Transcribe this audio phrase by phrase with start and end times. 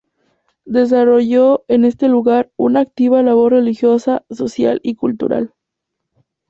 [0.65, 5.53] Desarrolló en este lugar una activa labor religiosa, social y cultural.